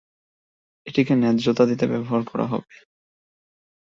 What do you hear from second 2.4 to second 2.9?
হবে।